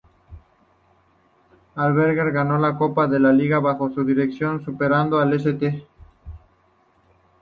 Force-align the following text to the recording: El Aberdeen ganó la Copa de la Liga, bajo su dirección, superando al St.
El 1.75 1.83
Aberdeen 1.83 2.33
ganó 2.33 2.57
la 2.57 2.75
Copa 2.75 3.05
de 3.07 3.19
la 3.19 3.31
Liga, 3.31 3.59
bajo 3.59 3.91
su 3.93 4.03
dirección, 4.03 4.65
superando 4.65 5.19
al 5.19 5.33
St. 5.33 5.85